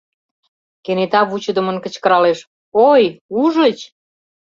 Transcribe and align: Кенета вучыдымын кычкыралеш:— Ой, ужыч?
Кенета 0.83 1.21
вучыдымын 1.29 1.77
кычкыралеш:— 1.83 2.39
Ой, 2.89 3.03
ужыч? 3.41 3.79